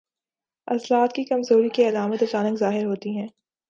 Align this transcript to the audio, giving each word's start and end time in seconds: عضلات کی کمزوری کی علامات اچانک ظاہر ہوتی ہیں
عضلات 0.67 1.13
کی 1.15 1.23
کمزوری 1.23 1.69
کی 1.69 1.87
علامات 1.87 2.23
اچانک 2.23 2.57
ظاہر 2.59 2.85
ہوتی 2.85 3.17
ہیں 3.17 3.27